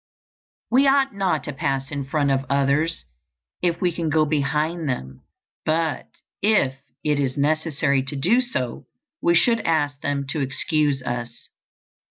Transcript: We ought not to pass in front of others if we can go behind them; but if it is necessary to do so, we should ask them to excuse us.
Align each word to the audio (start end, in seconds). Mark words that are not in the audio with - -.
We 0.71 0.87
ought 0.87 1.13
not 1.13 1.43
to 1.43 1.53
pass 1.53 1.91
in 1.91 2.05
front 2.05 2.31
of 2.31 2.43
others 2.49 3.05
if 3.61 3.79
we 3.79 3.91
can 3.91 4.09
go 4.09 4.25
behind 4.25 4.89
them; 4.89 5.21
but 5.63 6.07
if 6.41 6.73
it 7.03 7.19
is 7.19 7.37
necessary 7.37 8.01
to 8.05 8.15
do 8.15 8.41
so, 8.41 8.87
we 9.21 9.35
should 9.35 9.59
ask 9.59 10.01
them 10.01 10.25
to 10.29 10.39
excuse 10.39 11.03
us. 11.03 11.49